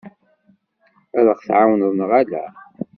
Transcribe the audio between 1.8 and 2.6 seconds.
neɣ ala?